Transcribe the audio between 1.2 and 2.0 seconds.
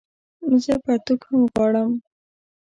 هم غواړم